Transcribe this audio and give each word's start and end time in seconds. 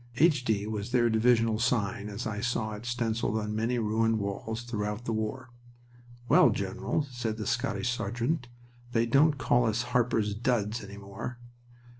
H.D. 0.15 0.65
was 0.65 0.89
their 0.91 1.11
divisional 1.11 1.59
sign 1.59 2.09
as 2.09 2.25
I 2.25 2.41
saw 2.41 2.71
it 2.71 2.87
stenciled 2.87 3.37
on 3.37 3.53
many 3.53 3.77
ruined 3.77 4.17
walls 4.17 4.63
throughout 4.63 5.05
the 5.05 5.13
war. 5.13 5.51
"Well, 6.27 6.49
General," 6.49 7.03
said 7.11 7.39
a 7.39 7.45
Scottish 7.45 7.95
sergeant, 7.95 8.47
"they 8.93 9.05
don't 9.05 9.37
call 9.37 9.65
us 9.67 9.83
Harper's 9.93 10.33
Duds 10.33 10.83
any 10.83 10.97
more!"... 10.97 11.37